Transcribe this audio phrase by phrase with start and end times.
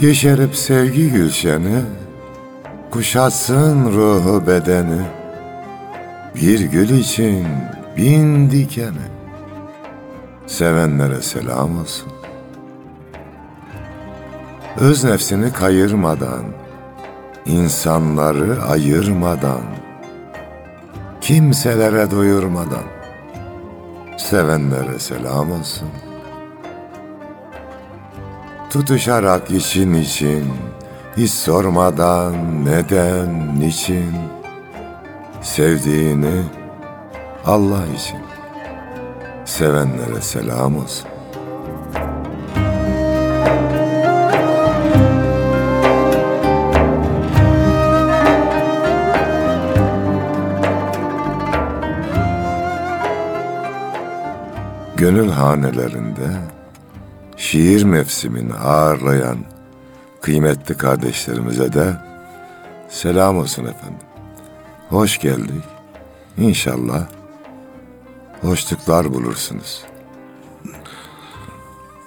[0.00, 1.82] Yeşerip sevgi gülşeni,
[2.90, 5.02] Kuşatsın ruhu bedeni,
[6.34, 7.46] Bir gül için
[7.96, 9.06] bin dikeni,
[10.46, 12.12] Sevenlere selam olsun.
[14.80, 16.44] Öz nefsini kayırmadan,
[17.46, 19.62] insanları ayırmadan,
[21.20, 22.84] kimselere doyurmadan,
[24.18, 25.88] sevenlere selam olsun.
[28.76, 30.52] Tutuşarak için için,
[31.16, 34.14] hiç sormadan neden, niçin,
[35.42, 36.42] sevdiğini
[37.46, 38.18] Allah için,
[39.44, 41.08] sevenlere selam olsun.
[54.96, 56.55] Gönül hanelerinde
[57.46, 59.38] şiir mevsimini ağırlayan
[60.20, 61.96] kıymetli kardeşlerimize de
[62.88, 64.06] selam olsun efendim.
[64.88, 65.64] Hoş geldik.
[66.38, 67.06] İnşallah
[68.40, 69.82] hoşluklar bulursunuz.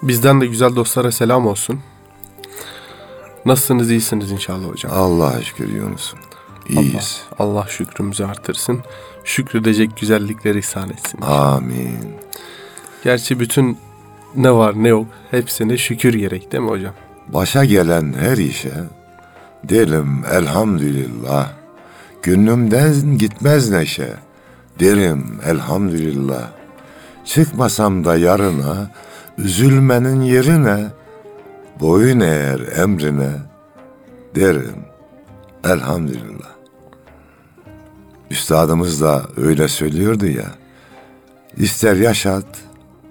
[0.03, 1.79] Bizden de güzel dostlara selam olsun.
[3.45, 4.91] Nasılsınız, iyisiniz inşallah hocam.
[4.95, 6.19] Allah'a şükür Yunus'um.
[6.69, 7.21] İyiyiz.
[7.37, 8.83] Allah, Allah şükrümüzü artırsın.
[9.23, 11.21] Şükredecek güzellikleri ihsan etsin.
[11.21, 12.15] Amin.
[13.03, 13.77] Gerçi bütün
[14.35, 16.93] ne var ne yok hepsine şükür gerek değil mi hocam?
[17.27, 18.73] Başa gelen her işe
[19.63, 21.51] derim elhamdülillah.
[22.23, 24.13] Günümden gitmez neşe.
[24.79, 26.49] Derim elhamdülillah.
[27.25, 28.91] Çıkmasam da yarına,
[29.37, 30.85] üzülmenin yerine,
[31.79, 33.31] boyun eğer emrine,
[34.35, 34.85] derim
[35.63, 36.49] elhamdülillah.
[38.31, 40.45] Üstadımız da öyle söylüyordu ya,
[41.57, 42.45] ister yaşat,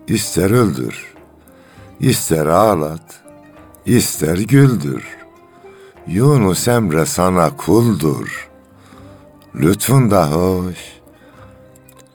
[0.08, 1.07] ister öldür,
[2.00, 3.20] ister ağlat,
[3.86, 5.04] ister güldür.
[6.06, 8.48] Yunus Emre sana kuldur.
[9.54, 10.76] Lütfun da hoş,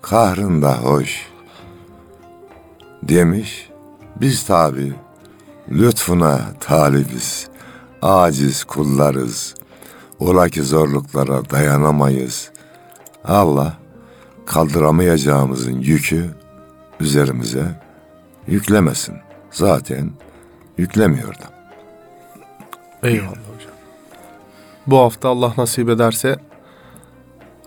[0.01, 1.27] kahrın da hoş.
[3.03, 3.69] Demiş,
[4.16, 4.94] biz tabi
[5.71, 7.47] lütfuna talibiz,
[8.01, 9.55] aciz kullarız.
[10.19, 12.51] Ola ki zorluklara dayanamayız.
[13.25, 13.77] Allah
[14.45, 16.29] kaldıramayacağımızın yükü
[17.00, 17.81] üzerimize
[18.47, 19.15] yüklemesin.
[19.53, 20.12] Zaten
[20.78, 21.53] yüklemiyor da.
[23.03, 23.74] Eyvallah hocam.
[24.88, 26.36] Bu hafta Allah nasip ederse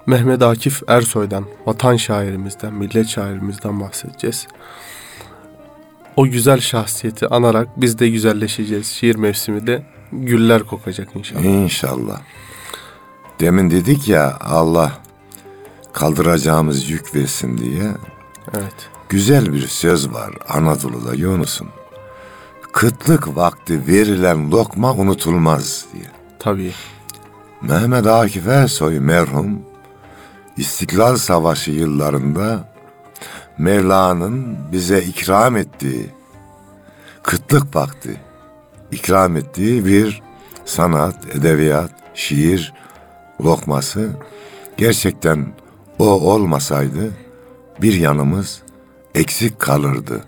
[0.06, 4.46] Mehmet Akif Ersoy'dan, vatan şairimizden, millet şairimizden bahsedeceğiz.
[6.16, 8.86] O güzel şahsiyeti anarak biz de güzelleşeceğiz.
[8.86, 11.44] Şiir mevsimi de güller kokacak inşallah.
[11.44, 12.20] İnşallah.
[13.40, 14.92] Demin dedik ya Allah
[15.92, 17.90] kaldıracağımız yük versin diye.
[18.54, 18.90] Evet.
[19.08, 21.68] Güzel bir söz var Anadolu'da Yunus'un.
[22.72, 26.10] Kıtlık vakti verilen lokma unutulmaz diye.
[26.38, 26.72] Tabii.
[27.62, 29.62] Mehmet Akif Ersoy merhum
[30.56, 32.72] İstiklal Savaşı yıllarında
[33.58, 36.10] Mevla'nın bize ikram ettiği
[37.22, 38.20] kıtlık vakti
[38.92, 40.22] ikram ettiği bir
[40.64, 42.74] sanat, edebiyat, şiir
[43.44, 44.10] lokması
[44.76, 45.46] gerçekten
[45.98, 47.12] o olmasaydı
[47.82, 48.62] bir yanımız
[49.16, 50.24] eksik kalırdı.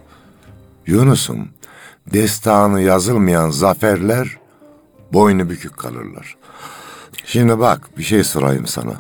[0.87, 1.49] Yunus'um
[2.13, 4.39] destanı yazılmayan zaferler
[5.13, 6.37] boynu bükük kalırlar.
[7.25, 8.95] Şimdi bak bir şey sorayım sana.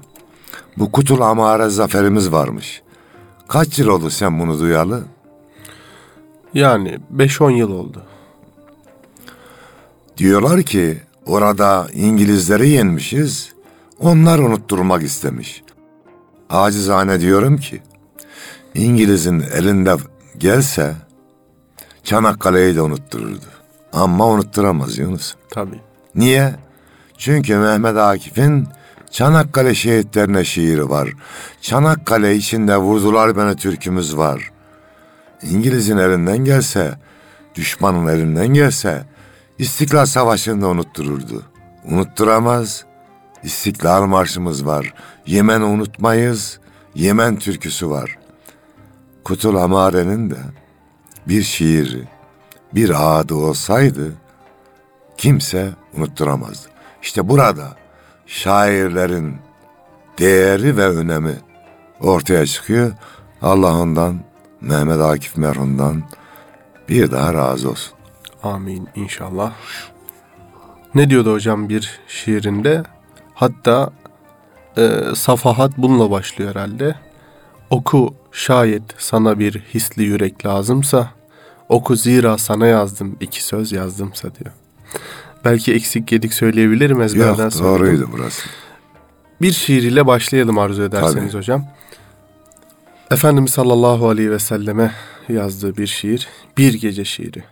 [0.76, 2.82] Bu Kutul Amare zaferimiz varmış.
[3.49, 5.05] Kaç yıl oldu sen bunu duyalı?
[6.55, 8.02] Yani 5-10 yıl oldu.
[10.17, 13.52] Diyorlar ki orada İngilizleri yenmişiz.
[13.99, 15.62] Onlar unutturmak istemiş.
[16.50, 17.82] Acizane diyorum ki
[18.79, 19.97] İngiliz'in elinde
[20.39, 20.95] gelse
[22.05, 23.45] Çanakkale'yi de unuttururdu.
[23.93, 25.35] Ama unutturamaz Yunus.
[25.51, 25.81] Tabii.
[26.15, 26.55] Niye?
[27.19, 28.69] Çünkü Mehmet Akif'in
[29.11, 31.09] Çanakkale şehitlerine şiiri var.
[31.61, 34.51] Çanakkale içinde vurdular beni türkümüz var.
[35.43, 36.95] İngiliz'in elinden gelse,
[37.55, 39.05] düşmanın elinden gelse
[39.59, 41.43] İstiklal Savaşı'nda unuttururdu.
[41.85, 42.85] Unutturamaz.
[43.43, 44.95] İstiklal Marşımız var.
[45.27, 46.59] Yemen unutmayız.
[46.95, 48.19] Yemen türküsü var.
[49.29, 50.37] Kutul Amare'nin de
[51.29, 52.09] bir şiiri,
[52.75, 54.13] bir adı olsaydı
[55.17, 56.69] kimse unutturamazdı.
[57.03, 57.77] İşte burada
[58.27, 59.37] şairlerin
[60.19, 61.35] değeri ve önemi
[62.01, 62.93] ortaya çıkıyor.
[63.43, 64.21] Allah ondan,
[64.61, 66.03] Mehmet Akif merhumdan
[66.89, 67.93] bir daha razı olsun.
[68.43, 69.53] Amin inşallah.
[70.95, 72.83] Ne diyordu hocam bir şiirinde?
[73.35, 73.91] Hatta
[74.77, 77.07] e, safahat bununla başlıyor herhalde.
[77.70, 81.11] Oku şayet sana bir hisli yürek lazımsa,
[81.69, 84.55] oku zira sana yazdım iki söz yazdımsa diyor.
[85.44, 87.69] Belki eksik gedik söyleyebilirim ezberden Yok sonra.
[87.69, 88.43] doğruydu burası.
[89.43, 91.38] Bir şiir ile başlayalım arzu ederseniz Tabii.
[91.38, 91.65] hocam.
[93.11, 94.94] Efendimiz sallallahu aleyhi ve selleme
[95.29, 96.29] yazdığı bir şiir,
[96.59, 97.44] bir gece şiiri.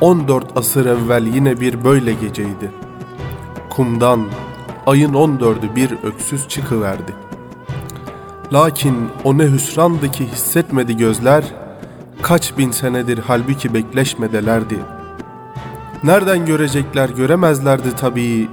[0.00, 2.70] On dört asır evvel yine bir böyle geceydi.
[3.70, 4.20] Kumdan
[4.86, 7.14] ayın on dördü bir öksüz çıkıverdi.
[8.52, 11.44] Lakin o ne hüsrandı ki hissetmedi gözler,
[12.22, 14.78] kaç bin senedir halbuki bekleşmedelerdi.
[16.04, 18.48] Nereden görecekler göremezlerdi tabii,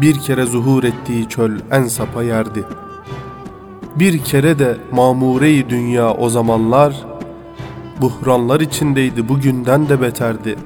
[0.00, 2.64] bir kere zuhur ettiği çöl en sapa yerdi.
[3.96, 7.06] Bir kere de mamure-i dünya o zamanlar,
[8.00, 10.56] buhranlar içindeydi bugünden de beterdi.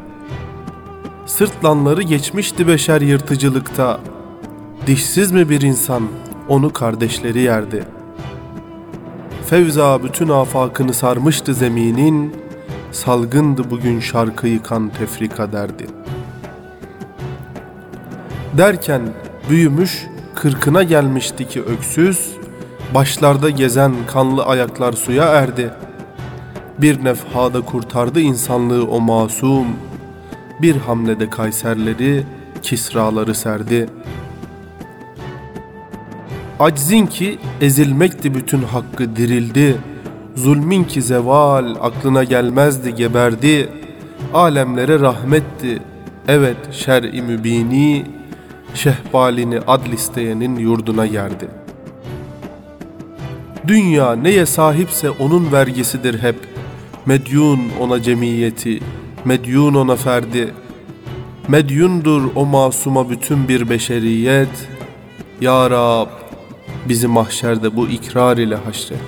[1.27, 4.00] Sırtlanları geçmişti beşer yırtıcılıkta,
[4.87, 6.03] dişsiz mi bir insan
[6.49, 8.00] onu kardeşleri yerdi.''
[9.50, 12.35] Fevza bütün afakını sarmıştı zeminin,
[12.93, 15.87] salgındı bugün şarkı yıkan tefrika derdi.
[18.59, 19.03] Derken
[19.49, 22.32] büyümüş, kırkına gelmişti ki öksüz,
[22.94, 25.71] başlarda gezen kanlı ayaklar suya erdi.
[26.82, 29.67] Bir nefhada kurtardı insanlığı o masum,
[30.62, 32.25] bir hamlede Kayserleri,
[32.62, 33.88] Kisraları serdi.''
[36.61, 39.77] Aczin ki ezilmekti bütün hakkı dirildi.
[40.35, 43.69] Zulmin ki zeval aklına gelmezdi geberdi.
[44.35, 45.82] Alemlere rahmetti.
[46.29, 48.05] Evet şer-i mübini
[48.75, 51.49] şehbalini adl isteyenin yurduna yerdi.
[53.67, 56.50] Dünya neye sahipse onun vergisidir hep.
[57.06, 58.81] Medyun ona cemiyeti,
[59.25, 60.55] medyun ona ferdi.
[61.49, 64.69] Medyundur o masuma bütün bir beşeriyet.
[65.41, 66.08] Ya Rab
[66.88, 68.99] bizi mahşerde bu ikrar ile haşret.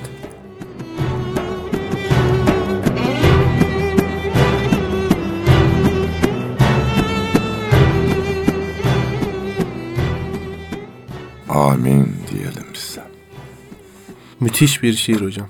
[11.49, 13.03] Amin diyelim size.
[14.41, 15.49] Müthiş bir şiir hocam.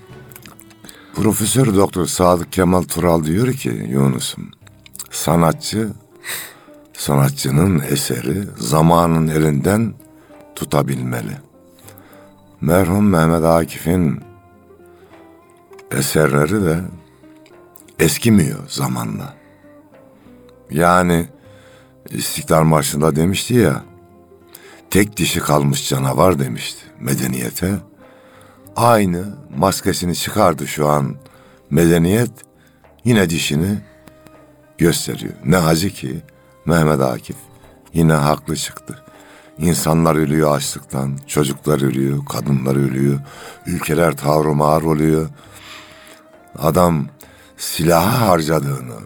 [1.22, 4.50] Profesör Doktor Sadık Kemal Tural diyor ki Yunus'um
[5.10, 5.88] sanatçı
[6.92, 9.94] sanatçının eseri zamanın elinden
[10.54, 11.38] tutabilmeli.
[12.60, 14.20] Merhum Mehmet Akif'in
[15.90, 16.80] eserleri de
[17.98, 19.34] eskimiyor zamanla.
[20.70, 21.28] Yani
[22.10, 23.84] İstiklal Marşı'nda demişti ya,
[24.90, 27.91] tek dişi kalmış canavar demişti medeniyete.
[28.76, 29.24] Aynı
[29.56, 31.16] maskesini çıkardı şu an
[31.70, 32.30] medeniyet
[33.04, 33.78] yine dişini
[34.78, 35.32] gösteriyor.
[35.44, 36.22] Ne acı ki
[36.66, 37.36] Mehmet Akif
[37.92, 39.04] yine haklı çıktı.
[39.58, 43.20] İnsanlar ölüyor açlıktan, çocuklar ölüyor, kadınlar ölüyor,
[43.66, 45.28] ülkeler tavrımağır oluyor.
[46.58, 47.06] Adam
[47.56, 48.98] silaha harcadığını,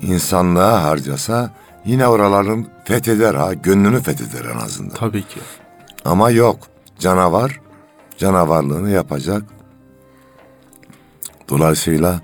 [0.00, 1.50] insanlığa harcasa
[1.84, 4.94] yine oraların fetheder ha, gönlünü fetheder en azından.
[4.96, 5.40] Tabii ki.
[6.04, 6.58] Ama yok,
[6.98, 7.60] canavar
[8.18, 9.42] canavarlığını yapacak.
[11.48, 12.20] Dolayısıyla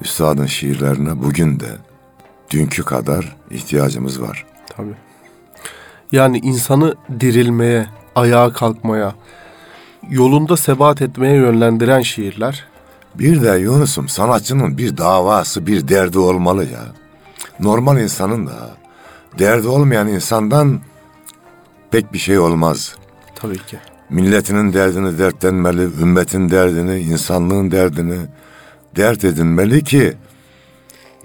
[0.00, 1.68] üstadın şiirlerine bugün de
[2.50, 4.46] dünkü kadar ihtiyacımız var.
[4.76, 4.94] Tabii.
[6.12, 9.14] Yani insanı dirilmeye, ayağa kalkmaya,
[10.10, 12.64] yolunda sebat etmeye yönlendiren şiirler.
[13.14, 16.84] Bir de Yunus'um sanatçının bir davası, bir derdi olmalı ya.
[17.60, 18.70] Normal insanın da
[19.38, 20.80] derdi olmayan insandan
[21.90, 22.96] pek bir şey olmaz.
[23.34, 23.78] Tabii ki.
[24.10, 28.18] Milletinin derdini dertlenmeli, ümmetin derdini, insanlığın derdini
[28.96, 30.14] dert edinmeli ki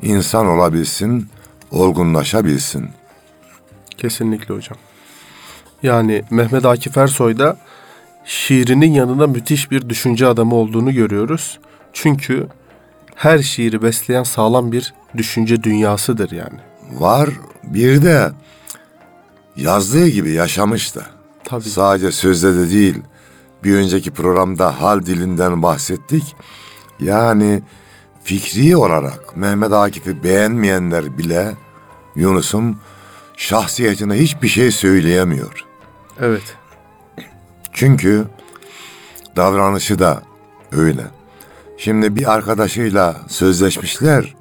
[0.02, 1.28] insan olabilsin,
[1.72, 2.90] olgunlaşabilsin.
[3.98, 4.78] Kesinlikle hocam.
[5.84, 7.58] Yani Mehmet Akif Ersoy da
[8.26, 11.60] şiirinin yanında müthiş bir düşünce adamı olduğunu görüyoruz.
[11.94, 12.48] Çünkü
[13.16, 16.60] her şiiri besleyen sağlam bir düşünce dünyasıdır yani.
[16.92, 17.30] Var
[17.64, 18.32] bir de
[19.56, 21.19] yazdığı gibi yaşamış da.
[21.50, 21.64] Tabii.
[21.64, 23.02] Sadece sözde de değil.
[23.64, 26.36] Bir önceki programda hal dilinden bahsettik.
[27.00, 27.64] Yani
[28.24, 31.56] fikri olarak Mehmet Akif'i beğenmeyenler bile
[32.16, 32.78] Yunus'un
[33.38, 35.66] şahsiyetine hiçbir şey söyleyemiyor.
[36.20, 36.58] Evet.
[37.74, 38.28] Çünkü
[39.36, 40.24] davranışı da
[40.72, 41.04] öyle.
[41.78, 44.36] Şimdi bir arkadaşıyla sözleşmişler.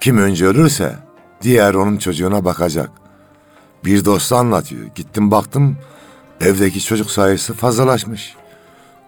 [0.00, 0.96] Kim önce ölürse
[1.42, 3.05] diğer onun çocuğuna bakacak.
[3.86, 4.86] Bir dostu anlatıyor.
[4.94, 5.76] Gittim baktım
[6.40, 8.34] evdeki çocuk sayısı fazlalaşmış.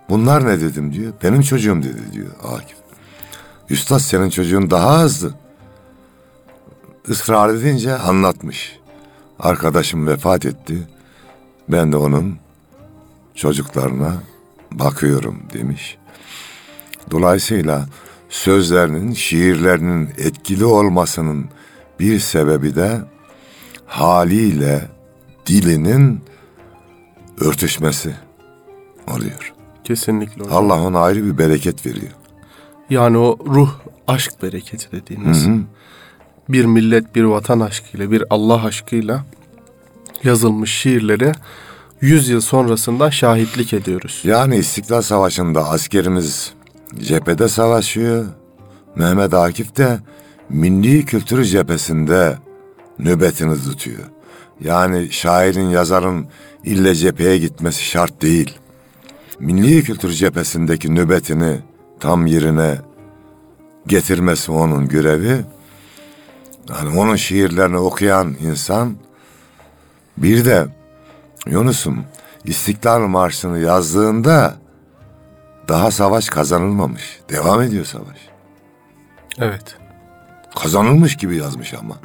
[0.08, 1.12] Bunlar ne dedim diyor.
[1.22, 2.76] Benim çocuğum dedi diyor Akif.
[3.70, 5.34] Üstad senin çocuğun daha azdı.
[7.08, 8.78] Israr edince anlatmış.
[9.38, 10.88] Arkadaşım vefat etti.
[11.68, 12.36] Ben de onun
[13.34, 14.14] çocuklarına
[14.72, 15.98] bakıyorum demiş.
[17.10, 17.86] Dolayısıyla
[18.28, 21.46] sözlerinin, şiirlerinin etkili olmasının
[22.00, 23.00] bir sebebi de
[23.88, 24.88] haliyle
[25.46, 26.20] dilinin
[27.40, 28.14] örtüşmesi
[29.14, 29.54] oluyor.
[29.84, 30.56] Kesinlikle hocam.
[30.56, 32.12] Allah ona ayrı bir bereket veriyor.
[32.90, 33.70] Yani o ruh
[34.06, 35.46] aşk bereketi dediğimiz.
[36.48, 39.24] Bir millet bir vatan aşkıyla bir Allah aşkıyla
[40.24, 41.32] yazılmış şiirleri
[42.00, 44.20] 100 yıl sonrasından şahitlik ediyoruz.
[44.24, 46.52] Yani İstiklal Savaşı'nda askerimiz
[46.98, 48.26] cephede savaşıyor.
[48.96, 49.98] Mehmet Akif de
[50.48, 52.38] milli kültür cephesinde
[52.98, 54.04] nöbetini tutuyor.
[54.60, 56.26] Yani şairin, yazarın
[56.64, 58.58] ille cepheye gitmesi şart değil.
[59.40, 61.60] Milli kültür cephesindeki nöbetini
[62.00, 62.78] tam yerine
[63.86, 65.44] getirmesi onun görevi.
[66.68, 68.96] Yani onun şiirlerini okuyan insan
[70.16, 70.66] bir de
[71.46, 72.04] Yunus'um
[72.44, 74.56] İstiklal Marşı'nı yazdığında
[75.68, 77.20] daha savaş kazanılmamış.
[77.30, 78.28] Devam ediyor savaş.
[79.38, 79.76] Evet.
[80.62, 81.98] Kazanılmış gibi yazmış ama.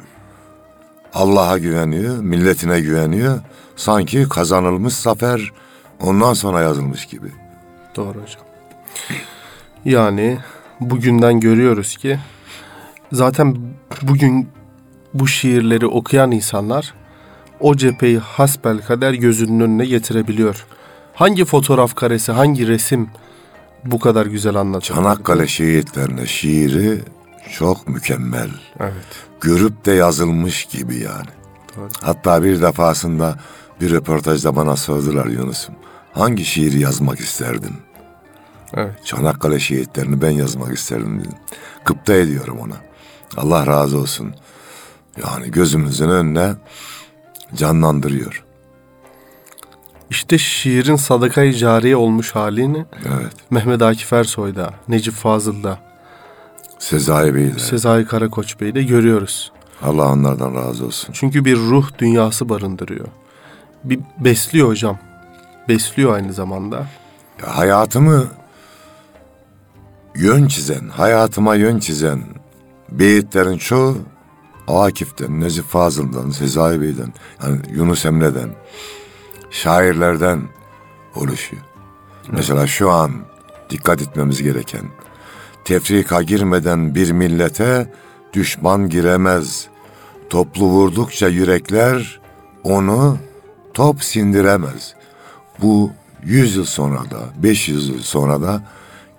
[1.14, 3.40] Allah'a güveniyor, milletine güveniyor.
[3.76, 5.52] Sanki kazanılmış zafer
[6.00, 7.28] ondan sonra yazılmış gibi.
[7.96, 8.42] Doğru hocam.
[9.84, 10.38] Yani
[10.80, 12.18] bugünden görüyoruz ki
[13.12, 13.56] zaten
[14.02, 14.48] bugün
[15.14, 16.94] bu şiirleri okuyan insanlar
[17.60, 20.66] o cepheyi hasbel kader gözünün önüne getirebiliyor.
[21.14, 23.08] Hangi fotoğraf karesi, hangi resim
[23.84, 24.96] bu kadar güzel anlatıyor?
[24.96, 27.00] Çanakkale şehitlerine şiiri
[27.52, 28.50] çok mükemmel.
[28.80, 28.94] Evet.
[29.40, 31.28] Görüp de yazılmış gibi yani.
[31.76, 31.88] Doğru.
[32.00, 33.38] Hatta bir defasında
[33.80, 35.74] bir röportajda bana sordular Yunus'um.
[36.12, 37.74] Hangi şiiri yazmak isterdin?
[38.74, 39.06] Evet.
[39.06, 41.38] Çanakkale şehitlerini ben yazmak isterdim dedim.
[41.84, 42.76] Kıpta ediyorum ona.
[43.36, 44.34] Allah razı olsun.
[45.22, 46.54] Yani gözümüzün önüne
[47.54, 48.44] canlandırıyor.
[50.10, 53.32] İşte şiirin sadaka-i cariye olmuş halini Evet.
[53.50, 55.78] Mehmet Akif Ersoy'da, Necip Fazıl'da,
[56.78, 57.50] Sezai Bey.
[57.58, 59.52] Sezai Karakoç Bey'de görüyoruz.
[59.82, 61.12] Allah onlardan razı olsun.
[61.12, 63.06] Çünkü bir ruh dünyası barındırıyor.
[63.84, 64.98] Bir besliyor hocam.
[65.68, 66.76] Besliyor aynı zamanda.
[67.42, 68.26] Ya hayatımı
[70.14, 72.22] yön çizen, hayatıma yön çizen
[72.90, 73.96] beyitlerin çoğu
[74.68, 77.12] Akif'ten, Necip Fazıl'dan, Sezai Bey'den,
[77.42, 78.50] yani Yunus Emre'den,
[79.50, 80.42] şairlerden
[81.14, 81.62] oluşuyor.
[82.32, 83.10] Mesela şu an
[83.70, 84.84] dikkat etmemiz gereken,
[85.64, 87.86] tefrika girmeden bir millete
[88.32, 89.66] düşman giremez.
[90.30, 92.20] Toplu vurdukça yürekler
[92.64, 93.18] onu
[93.74, 94.94] top sindiremez.
[95.62, 95.90] Bu
[96.24, 98.62] 100 yıl sonra da 500 yıl sonra da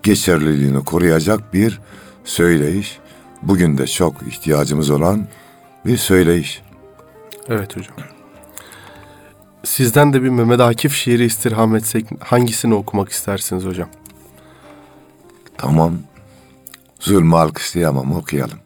[0.03, 1.79] geçerliliğini koruyacak bir
[2.23, 2.99] söyleyiş.
[3.41, 5.27] Bugün de çok ihtiyacımız olan
[5.85, 6.61] bir söyleyiş.
[7.47, 7.95] Evet hocam.
[9.63, 13.89] Sizden de bir Mehmet Akif şiiri istirham etsek hangisini okumak istersiniz hocam?
[15.57, 15.93] Tamam.
[16.99, 18.59] Zulmü alkışlayamam okuyalım.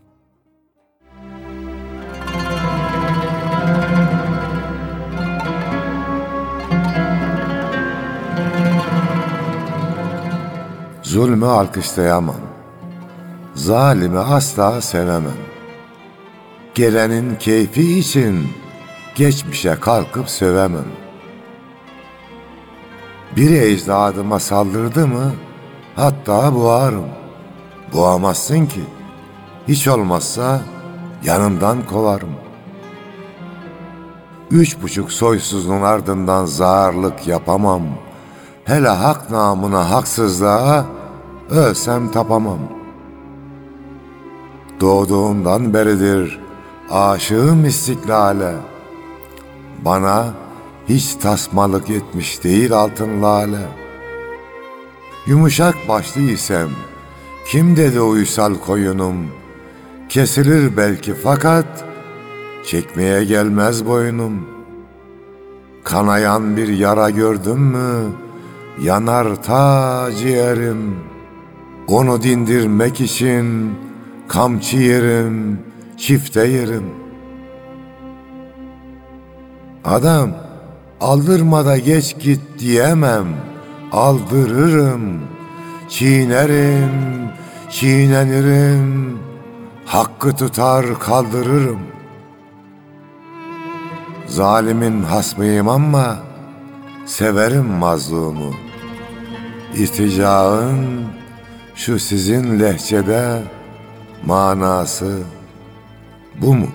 [11.03, 12.35] Zulmü alkışlayamam.
[13.55, 15.31] Zalimi asla sevemem.
[16.75, 18.47] Gelenin keyfi için
[19.15, 20.87] geçmişe kalkıp sövemem.
[23.35, 25.33] Biri ecdadıma saldırdı mı
[25.95, 27.18] hatta boğarım.
[27.93, 28.81] Boğamazsın ki.
[29.67, 30.61] Hiç olmazsa
[31.23, 32.35] yanından kovarım.
[34.51, 37.81] Üç buçuk soysuzun ardından zağırlık yapamam.
[38.65, 40.85] Hele hak namına haksızlığa
[41.49, 42.59] ölsem tapamam.
[44.81, 46.39] Doğduğumdan beridir
[46.91, 48.55] aşığım istiklale.
[49.85, 50.25] Bana
[50.89, 53.67] hiç tasmalık etmiş değil altın lale.
[55.27, 56.69] Yumuşak başlıysam
[57.51, 59.15] kim dedi uysal koyunum?
[60.09, 61.85] Kesilir belki fakat
[62.65, 64.47] çekmeye gelmez boynum.
[65.83, 68.11] Kanayan bir yara gördüm mü
[68.81, 70.95] yanar ta ciğerim.
[71.87, 73.73] Onu dindirmek için
[74.27, 75.59] kamçı yerim,
[75.97, 76.85] çifte yerim.
[79.85, 80.31] Adam
[81.01, 83.27] Aldırma da geç git diyemem,
[83.91, 85.21] aldırırım.
[85.89, 86.91] Çiğnerim,
[87.69, 89.19] çiğnenirim,
[89.85, 91.79] hakkı tutar kaldırırım.
[94.27, 96.17] Zalimin hasmıyım ama
[97.05, 98.53] severim mazlumu.
[99.75, 101.05] İrticaın
[101.75, 103.41] şu sizin lehçede
[104.25, 105.19] manası
[106.41, 106.67] bu mu?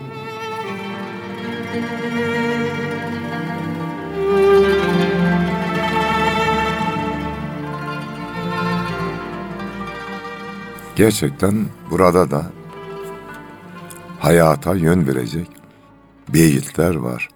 [10.97, 12.47] Gerçekten burada da
[14.21, 15.49] hayata yön verecek
[16.29, 17.29] beyitler var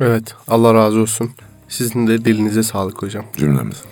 [0.00, 1.30] Evet Allah razı olsun.
[1.68, 3.24] Sizin de dilinize sağlık hocam.
[3.36, 3.82] cümlemiz.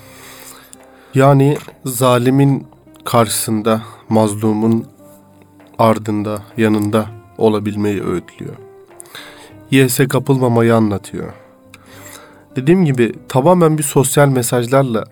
[1.15, 2.67] Yani zalimin
[3.05, 4.87] karşısında, mazlumun
[5.79, 7.07] ardında, yanında
[7.39, 8.55] olabilmeyi öğütlüyor.
[9.71, 11.33] Yese kapılmamayı anlatıyor.
[12.57, 15.05] Dediğim gibi tamamen bir sosyal mesajlarla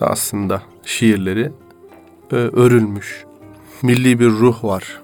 [0.00, 1.52] aslında şiirleri
[2.32, 3.24] e, örülmüş.
[3.82, 5.00] Milli bir ruh var.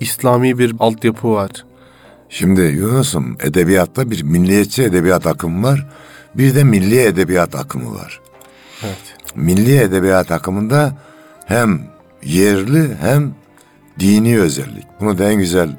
[0.00, 1.50] İslami bir altyapı var.
[2.28, 5.88] Şimdi Yunus'um edebiyatta bir milliyetçi edebiyat akımı var.
[6.34, 8.20] Bir de milli edebiyat akımı var.
[8.84, 9.16] Evet.
[9.34, 10.96] Milli edebiyat akımında
[11.46, 11.80] hem
[12.22, 13.34] yerli hem
[14.00, 14.86] dini özellik.
[15.00, 15.76] Bunu da en güzel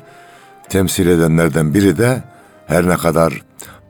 [0.70, 2.24] temsil edenlerden biri de
[2.68, 3.42] her ne kadar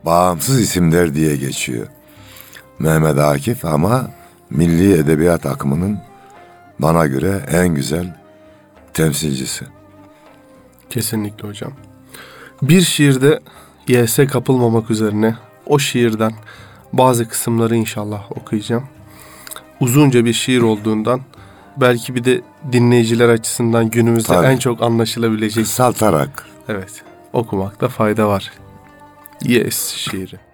[0.04, 1.86] bağımsız isimler diye geçiyor.
[2.78, 4.10] Mehmet Akif ama
[4.50, 5.98] milli edebiyat akımının
[6.82, 8.16] bana göre en güzel
[8.94, 9.64] temsilcisi.
[10.90, 11.72] Kesinlikle hocam.
[12.62, 13.40] Bir şiirde
[13.88, 15.36] YS kapılmamak üzerine
[15.66, 16.32] o şiirden
[16.92, 18.84] bazı kısımları inşallah okuyacağım.
[19.80, 21.20] Uzunca bir şiir olduğundan
[21.76, 22.40] belki bir de
[22.72, 24.46] dinleyiciler açısından günümüzde Tabii.
[24.46, 28.52] en çok anlaşılabilecek Kısaltarak evet okumakta fayda var.
[29.42, 30.51] Yes şiiri.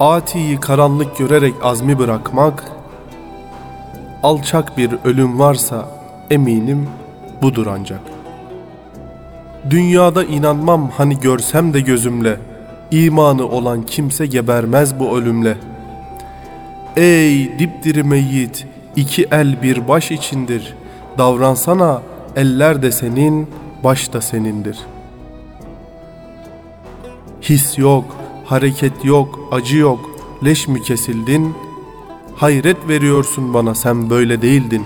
[0.00, 2.64] Atiyi karanlık görerek azmi bırakmak,
[4.22, 5.88] alçak bir ölüm varsa
[6.30, 6.88] eminim
[7.42, 8.00] budur ancak.
[9.70, 12.40] Dünyada inanmam hani görsem de gözümle,
[12.90, 15.56] imanı olan kimse gebermez bu ölümle.
[16.96, 20.74] Ey dipdiri meyyit, iki el bir baş içindir,
[21.18, 22.02] davransana
[22.36, 23.50] eller de senin,
[23.84, 24.78] baş da senindir.
[27.42, 28.04] His yok,
[28.46, 30.10] hareket yok, acı yok,
[30.44, 31.54] leş mi kesildin?
[32.36, 34.84] Hayret veriyorsun bana sen böyle değildin.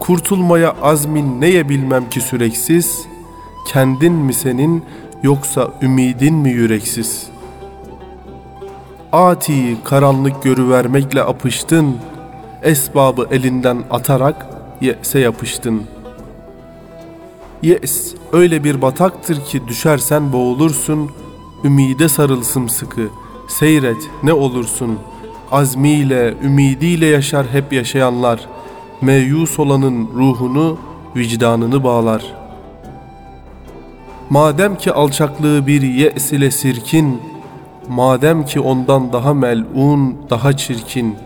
[0.00, 3.06] Kurtulmaya azmin neye bilmem ki süreksiz,
[3.68, 4.84] kendin mi senin
[5.22, 7.26] yoksa ümidin mi yüreksiz?
[9.12, 11.96] Atiyi karanlık görüvermekle apıştın,
[12.62, 14.46] esbabı elinden atarak
[14.80, 15.82] yese yapıştın.
[17.62, 21.10] Yes öyle bir bataktır ki düşersen boğulursun,
[21.64, 23.08] ümide sarıl sımsıkı,
[23.48, 24.98] seyret ne olursun.
[25.52, 28.48] Azmiyle, ümidiyle yaşar hep yaşayanlar,
[29.00, 30.78] meyus olanın ruhunu,
[31.16, 32.46] vicdanını bağlar.''
[34.30, 37.22] Madem ki alçaklığı bir ye's ile sirkin,
[37.88, 41.16] madem ki ondan daha melun, daha çirkin.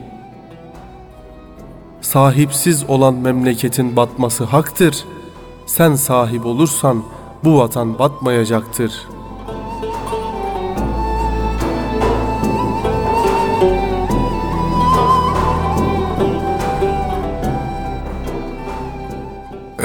[2.01, 5.05] Sahipsiz olan memleketin batması haktır.
[5.67, 7.03] Sen sahip olursan
[7.45, 8.93] bu vatan batmayacaktır.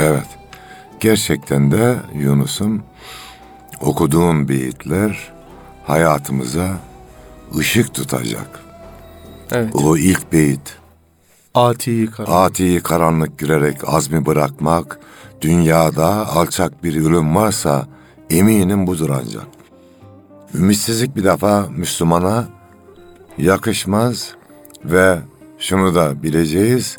[0.06, 0.28] Evet.
[1.00, 2.84] Gerçekten de Yunus'um
[3.82, 5.34] okuduğun beyitler
[5.84, 6.68] hayatımıza
[7.58, 8.60] ışık tutacak.
[9.52, 9.76] Evet.
[9.76, 10.78] O ilk beyit.
[11.54, 12.32] Atiyi karan.
[12.32, 15.00] Atiyi karanlık görerek azmi bırakmak,
[15.42, 17.88] dünyada alçak bir ölüm varsa
[18.30, 19.48] eminim budur ancak.
[20.54, 22.46] Ümitsizlik bir defa Müslümana
[23.38, 24.32] yakışmaz
[24.86, 25.20] ve
[25.60, 26.98] şunu da bileceğiz,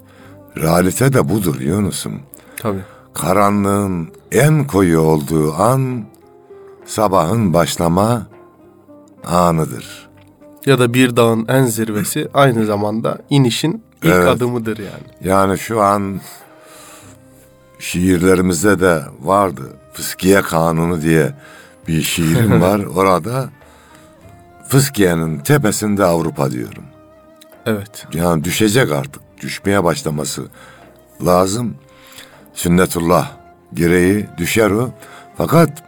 [0.56, 2.20] realite de budur Yunus'um.
[2.56, 2.95] Tabii.
[3.20, 6.04] Karanlığın en koyu olduğu an
[6.84, 8.26] sabahın başlama
[9.24, 10.08] anıdır.
[10.66, 14.28] Ya da bir dağın en zirvesi aynı zamanda inişin ilk Evet.
[14.28, 15.32] adımıdır yani.
[15.34, 16.20] Yani şu an
[17.78, 19.62] şiirlerimizde de vardı.
[19.92, 21.34] Fıskiye Kanunu diye
[21.88, 22.80] bir şiirim var.
[22.80, 23.48] Orada
[24.68, 26.84] Fıskiye'nin tepesinde Avrupa diyorum.
[27.66, 28.06] Evet.
[28.14, 29.22] Yani düşecek artık.
[29.40, 30.42] Düşmeye başlaması
[31.24, 31.74] lazım.
[32.56, 33.30] Sünnetullah
[33.74, 34.90] gereği düşer o.
[35.36, 35.82] Fakat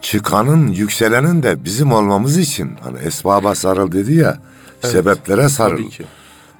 [0.00, 4.38] çıkanın, yükselenin de bizim olmamız için hani esbaba sarıl dedi ya,
[4.82, 5.76] sebeplere sarıl.
[5.76, 6.06] Tabii.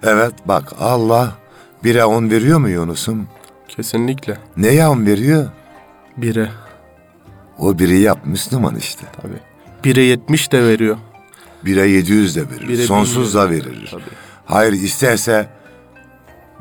[0.02, 1.32] Evet bak Allah
[1.84, 3.28] bire on veriyor mu Yunus'um?
[3.68, 4.38] Kesinlikle.
[4.56, 5.46] Neye on veriyor?
[6.16, 6.50] Bire
[7.58, 9.06] O biri yap Müslüman işte.
[9.22, 9.40] tabii.
[9.84, 10.96] Bire yetmiş de veriyor.
[11.64, 12.68] Bire yedi yüz de verir.
[12.68, 13.88] Bire sonsuz da verir.
[13.90, 14.02] Tabii.
[14.46, 15.48] Hayır isterse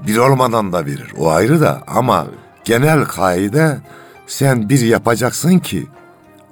[0.07, 1.13] bir olmadan da verir.
[1.17, 2.27] O ayrı da ama
[2.69, 3.77] genel kaide
[4.27, 5.87] sen bir yapacaksın ki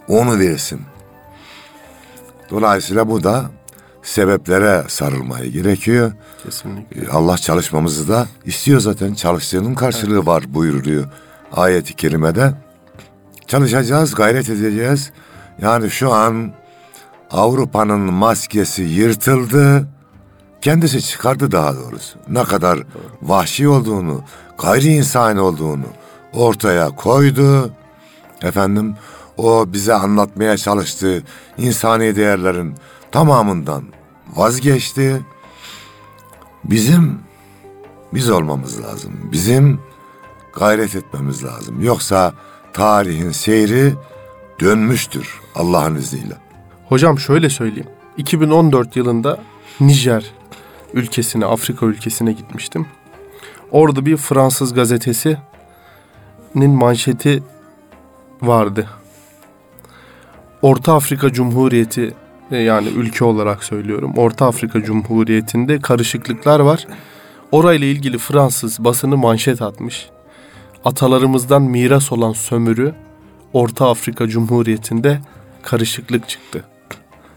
[0.08, 0.82] onu versin.
[2.50, 3.46] Dolayısıyla bu da
[4.04, 6.12] sebeplere sarılmayı gerekiyor.
[6.44, 7.12] Kesinlikle.
[7.12, 9.14] Allah çalışmamızı da istiyor zaten.
[9.14, 11.06] Çalıştığının karşılığı var buyuruluyor
[11.54, 12.54] ayeti kerimede.
[13.48, 15.12] Çalışacağız, gayret edeceğiz.
[15.62, 16.52] Yani şu an
[17.32, 19.88] Avrupa'nın maskesi yırtıldı.
[20.62, 22.20] Kendisi çıkardı daha doğrusu.
[22.30, 22.80] Ne kadar
[23.22, 24.24] vahşi olduğunu,
[24.58, 25.86] gayri insani olduğunu
[26.34, 27.72] ortaya koydu.
[28.42, 28.96] Efendim
[29.38, 31.24] o bize anlatmaya çalıştığı
[31.58, 32.76] insani değerlerin
[33.12, 33.84] tamamından
[34.36, 35.22] vazgeçti.
[36.64, 37.20] Bizim
[38.14, 39.12] biz olmamız lazım.
[39.32, 39.80] Bizim
[40.60, 41.82] gayret etmemiz lazım.
[41.82, 42.34] Yoksa
[42.74, 43.94] tarihin seyri
[44.60, 46.38] dönmüştür Allah'ın izniyle.
[46.90, 47.90] Hocam şöyle söyleyeyim.
[48.18, 49.40] 2014 yılında
[49.80, 50.32] Nijer
[50.94, 52.88] ülkesine, Afrika ülkesine gitmiştim.
[53.72, 54.74] Orada bir Fransız
[56.54, 57.44] gazetesinin manşeti
[58.42, 58.88] vardı.
[60.62, 62.14] Orta Afrika Cumhuriyeti
[62.52, 64.14] e, yani ülke olarak söylüyorum.
[64.18, 66.88] Orta Afrika Cumhuriyeti'nde karışıklıklar var.
[67.52, 70.10] Orayla ilgili Fransız basını manşet atmış.
[70.86, 72.94] Atalarımızdan miras olan sömürü
[73.54, 75.20] Orta Afrika Cumhuriyeti'nde
[75.62, 76.64] karışıklık çıktı.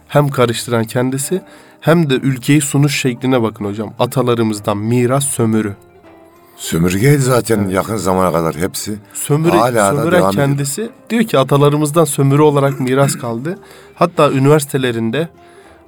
[0.08, 1.42] Hem karıştıran kendisi
[1.80, 3.94] hem de ülkeyi sunuş şekline bakın hocam.
[3.98, 5.76] Atalarımızdan miras sömürü.
[6.60, 8.98] Sömürgeydi zaten yakın zamana kadar hepsi.
[9.14, 10.46] Sömürü, Hala da sömüren devam ediyor.
[10.46, 13.58] kendisi diyor ki atalarımızdan sömürü olarak miras kaldı.
[13.94, 15.28] Hatta üniversitelerinde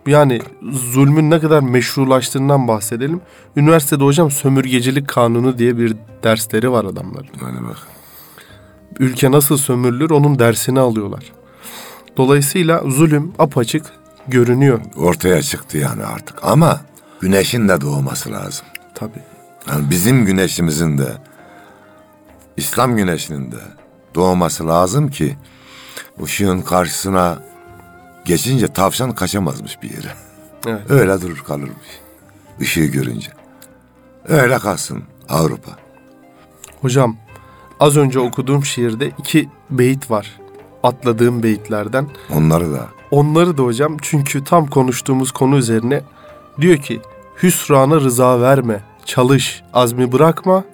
[0.07, 3.21] yani zulmün ne kadar meşrulaştığından bahsedelim.
[3.57, 7.27] Üniversitede hocam sömürgecilik kanunu diye bir dersleri var adamların.
[7.43, 7.79] Yani bak.
[8.99, 11.33] Ülke nasıl sömürülür onun dersini alıyorlar.
[12.17, 13.87] Dolayısıyla zulüm apaçık
[14.29, 14.81] görünüyor.
[14.97, 16.37] Ortaya çıktı yani artık.
[16.43, 16.81] Ama
[17.21, 18.67] güneşin de doğması lazım.
[18.95, 19.32] Tabii.
[19.69, 21.13] Yani bizim güneşimizin de
[22.57, 23.61] İslam güneşinin de
[24.15, 25.37] doğması lazım ki
[26.23, 27.39] ışığın karşısına
[28.25, 30.15] geçince tavşan kaçamazmış bir yere.
[30.67, 30.91] Evet.
[30.91, 32.01] Öyle durur kalırmış.
[32.61, 33.31] Işığı görünce.
[34.29, 35.71] Öyle kalsın Avrupa.
[36.81, 37.17] Hocam
[37.81, 40.41] az önce okuduğum şiirde iki beyit var.
[40.83, 42.09] Atladığım beyitlerden.
[42.35, 46.03] Onları da Onları da hocam çünkü tam konuştuğumuz konu üzerine
[46.61, 47.01] diyor ki
[47.43, 50.65] hüsrana rıza verme, çalış, azmi bırakma,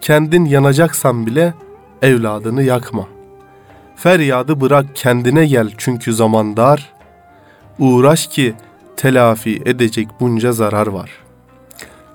[0.00, 1.54] kendin yanacaksan bile
[2.02, 3.08] evladını yakma.
[3.96, 6.92] Feryadı bırak kendine gel çünkü zaman dar,
[7.78, 8.54] uğraş ki
[8.96, 11.10] telafi edecek bunca zarar var.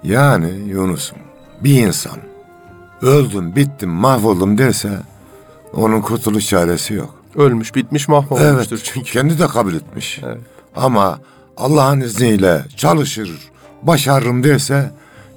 [0.03, 1.17] yani Yunus'um
[1.63, 2.17] bir insan
[3.01, 4.89] öldüm bittim mahvoldum derse
[5.73, 7.15] onun kurtuluş çaresi yok.
[7.35, 9.11] Ölmüş, bitmiş, mahvolmuştur çünkü.
[9.11, 10.19] Kendi de kabul etmiş.
[10.23, 10.37] Evet.
[10.75, 11.19] Ama
[11.57, 13.29] Allah'ın izniyle çalışır,
[13.83, 14.91] başarırım derse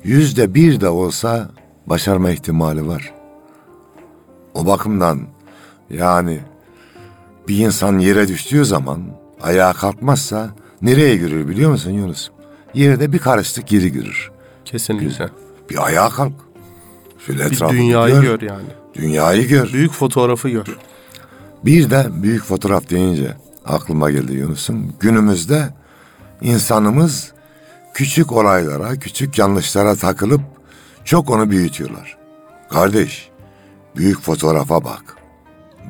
[0.05, 1.51] yüzde bir de olsa
[1.87, 3.15] başarma ihtimali var.
[4.55, 5.21] O bakımdan
[5.91, 6.41] yani
[7.49, 9.03] bir insan yere düştüğü zaman
[9.43, 10.51] ayağa kalkmazsa
[10.83, 12.31] nereye görür biliyor musun Yunus?
[12.75, 14.31] Yerde bir karışlık yeri görür.
[14.65, 15.29] Kesinlikle.
[15.71, 16.33] Bir ayağa kalk.
[17.27, 18.67] Şöyle Bir dünyayı gör yani.
[18.95, 19.73] Dünyayı gör.
[19.73, 20.67] Büyük fotoğrafı gör.
[21.65, 24.93] Bir de büyük fotoğraf deyince aklıma geldi Yunus'um.
[25.01, 25.69] Günümüzde
[26.41, 27.33] insanımız
[27.95, 30.41] küçük olaylara, küçük yanlışlara takılıp
[31.05, 32.19] çok onu büyütüyorlar.
[32.71, 33.31] Kardeş,
[33.97, 35.17] büyük fotoğrafa bak.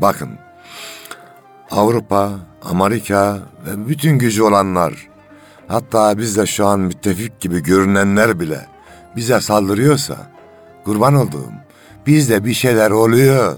[0.01, 0.38] Bakın,
[1.71, 5.09] Avrupa, Amerika ve bütün gücü olanlar,
[5.69, 8.67] hatta bizde şu an müttefik gibi görünenler bile
[9.17, 10.17] bize saldırıyorsa,
[10.85, 11.53] kurban olduğum,
[12.07, 13.57] bizde bir şeyler oluyor.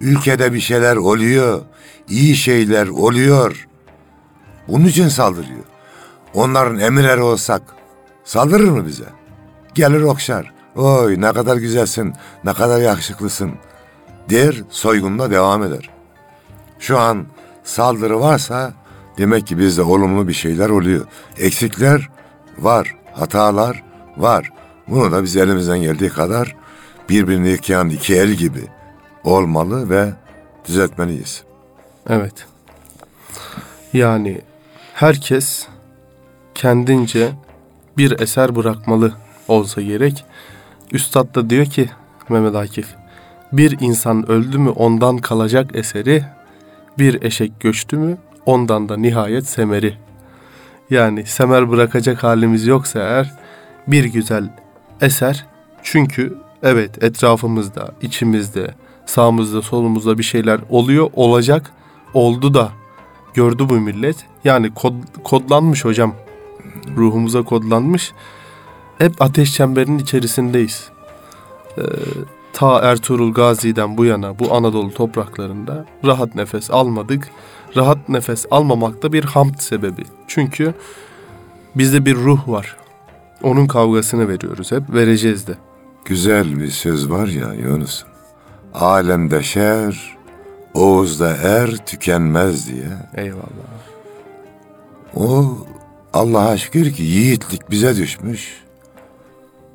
[0.00, 1.60] Ülkede bir şeyler oluyor.
[2.08, 3.68] iyi şeyler oluyor.
[4.68, 5.64] Bunun için saldırıyor.
[6.34, 7.62] Onların emirleri olsak
[8.24, 9.04] saldırır mı bize?
[9.74, 10.52] Gelir okşar.
[10.76, 12.14] Oy ne kadar güzelsin,
[12.44, 13.52] ne kadar yakışıklısın
[14.30, 15.90] der soygunla devam eder.
[16.78, 17.26] Şu an
[17.64, 18.72] saldırı varsa
[19.18, 21.06] demek ki bizde olumlu bir şeyler oluyor.
[21.38, 22.10] Eksikler
[22.58, 23.82] var, hatalar
[24.16, 24.50] var.
[24.88, 26.56] Bunu da biz elimizden geldiği kadar
[27.08, 28.68] birbirini yıkayan iki el gibi
[29.24, 30.12] olmalı ve
[30.64, 31.42] düzeltmeliyiz.
[32.08, 32.46] Evet.
[33.92, 34.40] Yani
[34.94, 35.66] herkes
[36.54, 37.32] kendince
[37.96, 39.12] bir eser bırakmalı
[39.48, 40.24] olsa gerek.
[40.92, 41.90] Üstad da diyor ki
[42.28, 42.94] Mehmet Akif,
[43.52, 46.24] bir insan öldü mü ondan kalacak eseri,
[46.98, 49.94] bir eşek göçtü mü ondan da nihayet semeri.
[50.90, 53.32] Yani semer bırakacak halimiz yoksa eğer
[53.86, 54.48] bir güzel
[55.00, 55.46] eser.
[55.82, 58.74] Çünkü evet etrafımızda, içimizde,
[59.06, 61.72] sağımızda, solumuzda bir şeyler oluyor, olacak,
[62.14, 62.72] oldu da
[63.34, 64.16] gördü bu millet.
[64.44, 66.14] Yani kod, kodlanmış hocam.
[66.96, 68.12] Ruhumuza kodlanmış.
[68.98, 70.88] Hep ateş çemberinin içerisindeyiz.
[71.78, 71.82] Ee,
[72.52, 77.28] ta Ertuğrul Gazi'den bu yana bu Anadolu topraklarında rahat nefes almadık.
[77.76, 80.04] Rahat nefes almamak da bir hamd sebebi.
[80.26, 80.74] Çünkü
[81.74, 82.76] bizde bir ruh var.
[83.42, 84.94] Onun kavgasını veriyoruz hep.
[84.94, 85.54] Vereceğiz de.
[86.04, 88.04] Güzel bir söz var ya Yunus.
[88.74, 90.16] Alemde şer,
[90.74, 92.88] Oğuz'da er tükenmez diye.
[93.14, 93.72] Eyvallah.
[95.16, 95.56] O
[96.12, 98.62] Allah'a şükür ki yiğitlik bize düşmüş.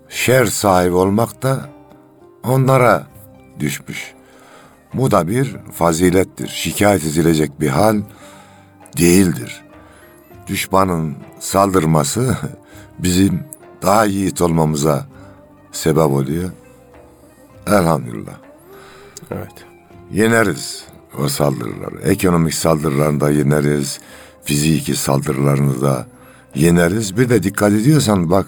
[0.09, 1.69] Şer sahibi olmak da
[2.43, 3.07] onlara
[3.59, 4.13] düşmüş.
[4.93, 6.47] Bu da bir fazilettir.
[6.47, 8.01] Şikayet edilecek bir hal
[8.97, 9.63] değildir.
[10.47, 12.37] Düşmanın saldırması
[12.99, 13.43] bizim
[13.81, 15.05] daha yiğit olmamıza
[15.71, 16.51] sebep oluyor.
[17.67, 18.35] Elhamdülillah.
[19.31, 19.65] Evet.
[20.11, 20.83] Yeneriz
[21.19, 22.01] o saldırıları.
[22.01, 23.99] Ekonomik saldırılarını da yeneriz.
[24.43, 26.07] Fiziki saldırılarını da
[26.57, 27.17] yeneriz.
[27.17, 28.47] Bir de dikkat ediyorsan bak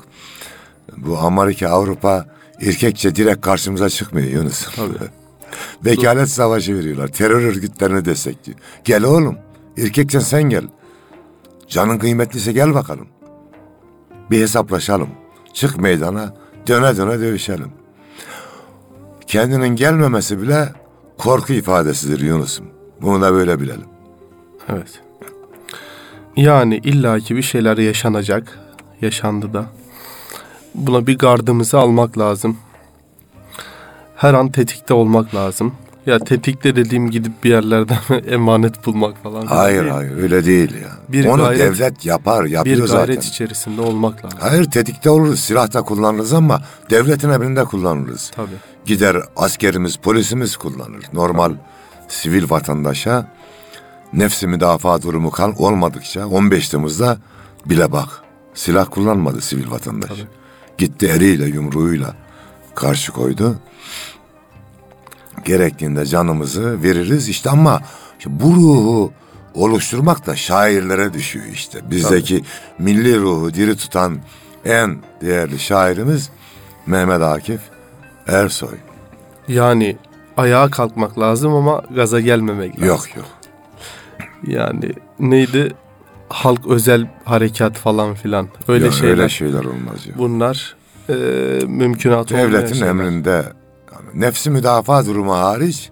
[0.97, 2.25] bu Amerika, Avrupa
[2.61, 4.75] erkekçe direkt karşımıza çıkmıyor Yunus.
[4.75, 5.09] Tabii.
[5.85, 7.07] Vekalet savaşı veriyorlar.
[7.07, 8.59] Terör örgütlerini destekliyor.
[8.83, 9.37] Gel oğlum.
[9.77, 10.67] Erkeksen sen gel.
[11.67, 13.07] Canın kıymetliyse gel bakalım.
[14.31, 15.09] Bir hesaplaşalım.
[15.53, 16.33] Çık meydana
[16.67, 17.71] döne döne dövüşelim.
[19.27, 20.73] Kendinin gelmemesi bile
[21.17, 22.65] korku ifadesidir Yunus'um.
[23.01, 23.87] Bunu da böyle bilelim.
[24.69, 25.01] Evet.
[26.39, 28.59] Yani illaki bir şeyler yaşanacak.
[29.01, 29.65] Yaşandı da.
[30.75, 32.57] Buna bir gardımızı almak lazım.
[34.15, 35.73] Her an tetikte olmak lazım.
[36.05, 37.97] Ya tetikte dediğim gidip bir yerlerden
[38.29, 39.45] emanet bulmak falan.
[39.45, 39.93] Hayır değil.
[39.93, 40.89] hayır öyle değil ya.
[41.09, 43.29] Bir Onu gayret- devlet yapar, Bir yapıyor gayret zaten.
[43.29, 44.39] içerisinde olmak lazım.
[44.41, 48.31] Hayır tetikte oluruz, silah da kullanırız ama devletin emrinde kullanırız.
[48.35, 48.47] Tabii.
[48.85, 51.05] Gider askerimiz, polisimiz kullanır.
[51.13, 51.53] Normal
[52.07, 53.31] sivil vatandaşa
[54.13, 57.17] nefsi müdafaa durumu kal olmadıkça 15 Temmuz'da
[57.65, 58.09] bile bak
[58.53, 60.09] silah kullanmadı sivil vatandaş.
[60.09, 60.27] Tabii.
[60.77, 62.15] Gitti eliyle yumruğuyla
[62.75, 63.55] karşı koydu.
[65.45, 67.81] Gerektiğinde canımızı veririz işte ama
[68.19, 69.11] işte bu ruhu
[69.53, 71.91] oluşturmak da şairlere düşüyor işte.
[71.91, 72.43] Bizdeki
[72.79, 74.19] milli ruhu diri tutan
[74.65, 76.29] en değerli şairimiz
[76.85, 77.61] Mehmet Akif
[78.27, 78.77] Ersoy.
[79.47, 79.97] Yani
[80.37, 82.87] ayağa kalkmak lazım ama gaza gelmemek lazım.
[82.87, 83.25] Yok yok.
[84.47, 85.73] Yani neydi?
[86.29, 88.47] Halk özel harekat falan filan.
[88.67, 89.11] Öyle Yok, şeyler.
[89.17, 90.17] Öyle şeyler olmaz yok.
[90.17, 90.75] Bunlar
[91.09, 91.13] e,
[91.67, 92.89] mümkünat olmayan Devletin şeyler.
[92.89, 93.29] emrinde
[93.91, 95.89] yani nefsi müdafaa durumu hariç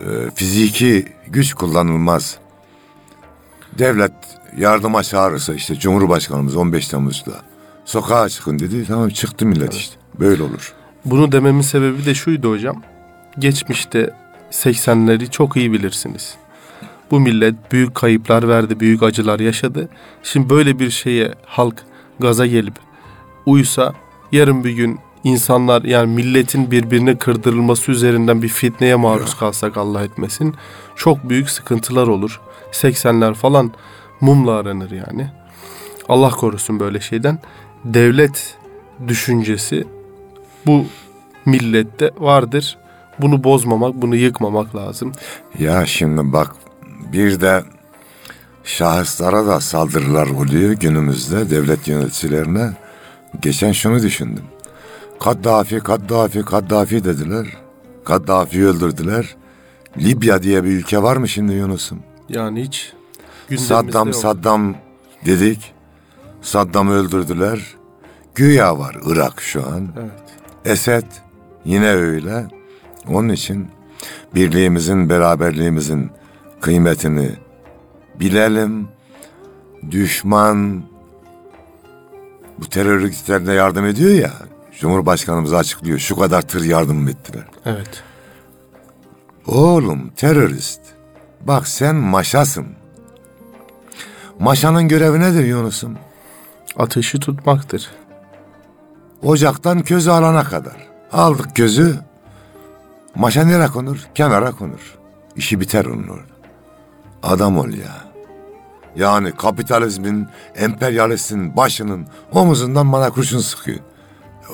[0.00, 2.38] e, fiziki güç kullanılmaz.
[3.78, 4.12] Devlet
[4.58, 7.32] yardıma çağırırsa işte Cumhurbaşkanımız 15 Temmuz'da
[7.84, 8.84] sokağa çıkın dedi.
[8.86, 9.96] Tamam çıktı millet işte.
[10.20, 10.74] Böyle olur.
[11.04, 12.82] Bunu dememin sebebi de şuydu hocam.
[13.38, 14.14] Geçmişte
[14.50, 16.34] 80'leri çok iyi bilirsiniz.
[17.10, 19.88] Bu millet büyük kayıplar verdi, büyük acılar yaşadı.
[20.22, 21.82] Şimdi böyle bir şeye halk
[22.20, 22.74] gaza gelip
[23.46, 23.94] uysa
[24.32, 30.54] yarın bir gün insanlar yani milletin birbirine kırdırılması üzerinden bir fitneye maruz kalsak Allah etmesin.
[30.96, 32.40] Çok büyük sıkıntılar olur.
[32.72, 33.72] 80'ler falan
[34.20, 35.30] mumla aranır yani.
[36.08, 37.38] Allah korusun böyle şeyden.
[37.84, 38.56] Devlet
[39.08, 39.86] düşüncesi
[40.66, 40.84] bu
[41.46, 42.78] millette vardır.
[43.18, 45.12] Bunu bozmamak, bunu yıkmamak lazım.
[45.58, 46.59] Ya şimdi bak
[47.12, 47.64] bir de
[48.64, 52.72] şahıslara da saldırılar oluyor günümüzde devlet yöneticilerine.
[53.42, 54.44] Geçen şunu düşündüm.
[55.20, 57.46] Kaddafi, Kaddafi, Kaddafi dediler.
[58.04, 59.36] Kaddafi'yi öldürdüler.
[59.98, 61.98] Libya diye bir ülke var mı şimdi Yunus'um?
[62.28, 62.92] Yani hiç
[63.56, 64.16] Saddam, yok.
[64.16, 64.74] Saddam
[65.26, 65.72] dedik.
[66.42, 67.76] Saddam'ı öldürdüler.
[68.34, 69.88] Güya var Irak şu an.
[70.00, 70.10] Evet.
[70.64, 71.06] Esed
[71.64, 72.46] yine öyle.
[73.08, 73.68] Onun için
[74.34, 76.10] birliğimizin, beraberliğimizin
[76.60, 77.30] kıymetini
[78.20, 78.88] bilelim.
[79.90, 80.82] Düşman
[82.58, 84.32] bu terör örgütlerine yardım ediyor ya.
[84.80, 85.98] Cumhurbaşkanımız açıklıyor.
[85.98, 87.44] Şu kadar tır yardım ettiler.
[87.66, 88.02] Evet.
[89.46, 90.80] Oğlum terörist.
[91.40, 92.66] Bak sen maşasın.
[94.38, 95.98] Maşanın görevi nedir Yunus'um?
[96.76, 97.90] Ateşi tutmaktır.
[99.22, 100.88] Ocaktan közü alana kadar.
[101.12, 101.98] Aldık közü.
[103.14, 104.06] Maşa nereye konur?
[104.14, 104.98] Kenara konur.
[105.36, 106.39] İşi biter onun orada.
[107.22, 108.10] Adam ol ya.
[108.96, 113.78] Yani kapitalizmin, emperyalistin başının omuzundan bana kurşun sıkıyor.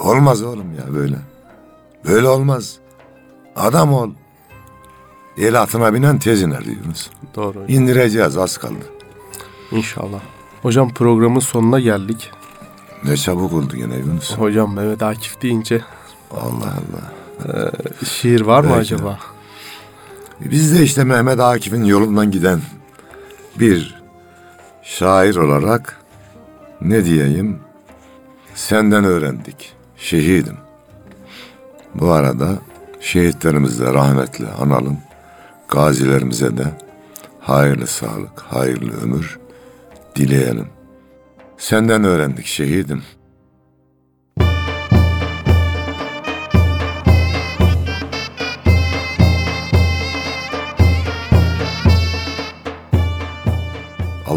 [0.00, 1.16] Olmaz oğlum ya böyle.
[2.06, 2.76] Böyle olmaz.
[3.56, 4.10] Adam ol.
[5.38, 7.10] El atına binen tez iner diyoruz.
[7.34, 7.64] Doğru.
[7.68, 8.84] İndireceğiz az kaldı.
[9.72, 10.20] İnşallah.
[10.62, 12.30] Hocam programın sonuna geldik.
[13.04, 14.38] Ne çabuk oldu yine Yunus.
[14.38, 15.82] Hocam Mehmet Akif deyince
[16.30, 17.70] Allah Allah.
[18.08, 19.02] şiir var mı Belki de.
[20.40, 22.60] Biz de işte Mehmet Akif'in yolundan giden
[23.60, 24.02] bir
[24.82, 26.00] şair olarak
[26.80, 27.58] ne diyeyim?
[28.54, 29.72] Senden öğrendik.
[29.96, 30.56] Şehidim.
[31.94, 32.58] Bu arada
[33.00, 34.98] şehitlerimizi de rahmetle analım.
[35.68, 36.64] Gazilerimize de
[37.40, 39.38] hayırlı sağlık, hayırlı ömür
[40.16, 40.68] dileyelim.
[41.58, 43.02] Senden öğrendik şehidim.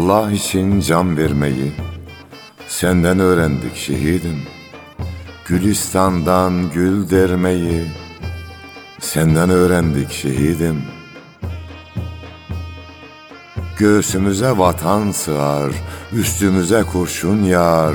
[0.00, 1.72] Allah için can vermeyi
[2.68, 4.42] senden öğrendik şehidim.
[5.46, 7.84] Gülistan'dan gül dermeyi
[9.00, 10.82] senden öğrendik şehidim.
[13.78, 15.72] Göğsümüze vatan sığar,
[16.12, 17.94] üstümüze kurşun yağar.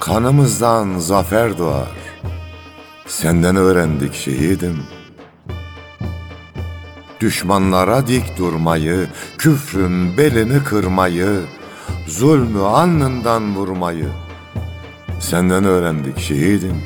[0.00, 1.96] Kanımızdan zafer doğar.
[3.06, 4.95] Senden öğrendik şehidim.
[7.20, 9.06] Düşmanlara dik durmayı,
[9.38, 11.40] küfrün belini kırmayı,
[12.06, 14.08] zulmü alnından vurmayı
[15.20, 16.82] senden öğrendik şehidim.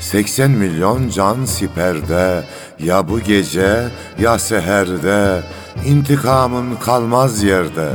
[0.00, 2.44] 80 milyon can siperde,
[2.78, 5.42] ya bu gece ya seherde,
[5.86, 7.92] intikamın kalmaz yerde.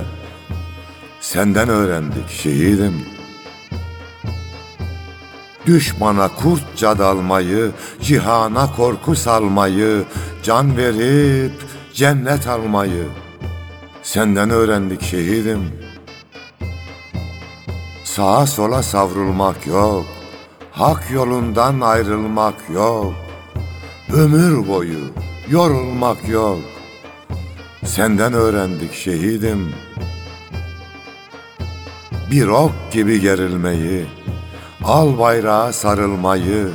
[1.22, 3.06] Senden öğrendik şehidim.
[5.66, 6.28] Düşmana
[6.72, 10.04] kurtça dalmayı, cihana korku salmayı,
[10.44, 11.52] can verip
[11.94, 13.06] cennet almayı.
[14.04, 15.72] Senden öğrendik şehidim.
[18.04, 20.06] Sağa sola savrulmak yok,
[20.72, 23.14] hak yolundan ayrılmak yok.
[24.14, 25.00] Ömür boyu
[25.50, 26.60] yorulmak yok.
[27.86, 29.74] Senden öğrendik şehidim.
[32.32, 34.06] Bir ok gibi gerilmeyi,
[34.84, 36.68] al bayrağa sarılmayı,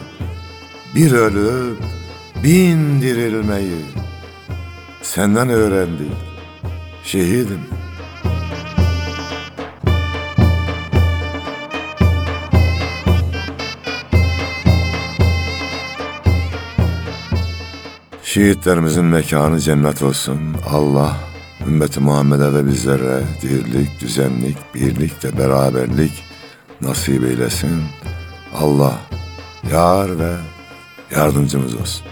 [0.95, 1.79] bir ölüp
[2.45, 3.85] bin dirilmeyi
[5.03, 6.13] senden öğrendik
[7.05, 7.61] şehidim.
[18.23, 20.41] Şehitlerimizin mekanı cennet olsun.
[20.71, 21.17] Allah
[21.67, 26.26] ümmeti Muhammed'e ve bizlere dirlik, düzenlik, birlik ve beraberlik
[26.81, 27.83] nasip eylesin.
[28.55, 28.99] Allah
[29.73, 30.33] yar ve
[31.17, 32.07] yardımcımız olsun.